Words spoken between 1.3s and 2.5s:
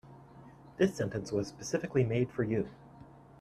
was specifically made for